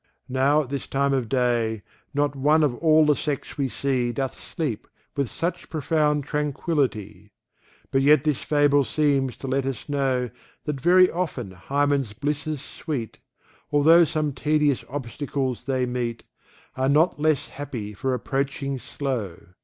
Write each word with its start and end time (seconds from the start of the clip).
Now 0.29 0.63
at 0.63 0.69
this 0.69 0.87
time 0.87 1.13
of 1.13 1.29
day, 1.29 1.83
Not 2.11 2.35
one 2.35 2.63
of 2.63 2.73
all 2.77 3.05
the 3.05 3.15
sex 3.15 3.55
we 3.55 3.69
see 3.69 4.11
Doth 4.11 4.33
sleep 4.33 4.87
with 5.15 5.29
such 5.29 5.69
profound 5.69 6.23
tranquillity: 6.23 7.33
But 7.91 8.01
yet 8.01 8.23
this 8.23 8.41
Fable 8.41 8.83
seems 8.83 9.37
to 9.37 9.47
let 9.47 9.63
us 9.63 9.87
know 9.87 10.31
That 10.63 10.81
very 10.81 11.11
often 11.11 11.51
Hymen's 11.51 12.13
blisses 12.13 12.63
sweet, 12.63 13.19
Altho' 13.71 14.05
some 14.05 14.33
tedious 14.33 14.83
obstacles 14.89 15.65
they 15.65 15.85
meet, 15.85 16.23
Are 16.75 16.89
not 16.89 17.19
less 17.21 17.49
happy 17.49 17.93
for 17.93 18.15
approaching 18.15 18.79
slow. 18.79 19.49